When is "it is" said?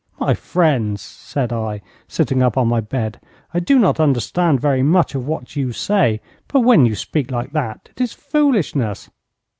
7.91-8.11